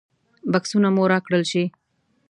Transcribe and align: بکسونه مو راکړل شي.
بکسونه 0.51 0.89
مو 0.95 1.03
راکړل 1.13 1.43
شي. 1.51 1.63